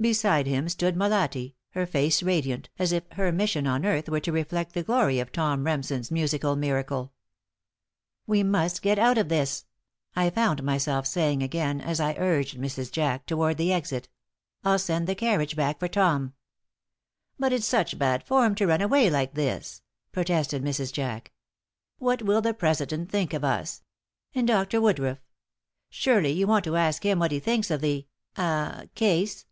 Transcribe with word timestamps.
Beside 0.00 0.46
him 0.46 0.68
stood 0.68 0.94
Molatti, 0.94 1.56
her 1.70 1.84
face 1.84 2.22
radiant, 2.22 2.68
as 2.78 2.92
if 2.92 3.02
her 3.14 3.32
mission 3.32 3.66
on 3.66 3.84
earth 3.84 4.08
were 4.08 4.20
to 4.20 4.30
reflect 4.30 4.72
the 4.72 4.84
glory 4.84 5.18
of 5.18 5.32
Tom 5.32 5.64
Remsen's 5.64 6.12
musical 6.12 6.54
miracle. 6.54 7.12
"We 8.24 8.44
must 8.44 8.80
get 8.80 8.96
out 9.00 9.18
of 9.18 9.28
this," 9.28 9.64
I 10.14 10.30
found 10.30 10.62
myself 10.62 11.04
saying 11.08 11.42
again, 11.42 11.80
as 11.80 11.98
I 11.98 12.14
urged 12.16 12.56
Mrs. 12.58 12.92
Jack 12.92 13.26
toward 13.26 13.56
the 13.56 13.72
exit. 13.72 14.08
"I'll 14.62 14.78
send 14.78 15.08
the 15.08 15.16
carriage 15.16 15.56
back 15.56 15.80
for 15.80 15.88
Tom." 15.88 16.32
"But 17.36 17.52
it's 17.52 17.66
such 17.66 17.98
bad 17.98 18.22
form 18.22 18.54
to 18.54 18.68
run 18.68 18.80
away 18.80 19.10
like 19.10 19.34
this," 19.34 19.82
protested 20.12 20.62
Mrs. 20.62 20.92
Jack. 20.92 21.32
"What 21.98 22.22
will 22.22 22.40
the 22.40 22.54
president 22.54 23.10
think 23.10 23.34
of 23.34 23.42
us? 23.42 23.82
And 24.32 24.46
Dr. 24.46 24.80
Woodruff! 24.80 25.18
Surely 25.90 26.30
you 26.30 26.46
want 26.46 26.62
to 26.66 26.76
ask 26.76 27.02
him 27.04 27.18
what 27.18 27.32
he 27.32 27.40
thinks 27.40 27.68
of 27.68 27.80
the 27.80 28.06
ah 28.36 28.84
case." 28.94 29.46